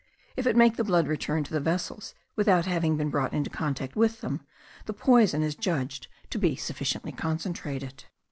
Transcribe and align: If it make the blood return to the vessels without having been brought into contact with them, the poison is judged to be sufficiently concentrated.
If 0.35 0.47
it 0.47 0.55
make 0.55 0.77
the 0.77 0.83
blood 0.83 1.07
return 1.07 1.43
to 1.43 1.53
the 1.53 1.59
vessels 1.59 2.15
without 2.35 2.65
having 2.65 2.97
been 2.97 3.11
brought 3.11 3.33
into 3.33 3.51
contact 3.51 3.95
with 3.95 4.21
them, 4.21 4.41
the 4.87 4.93
poison 4.93 5.43
is 5.43 5.53
judged 5.53 6.07
to 6.31 6.39
be 6.39 6.55
sufficiently 6.55 7.11
concentrated. 7.11 8.05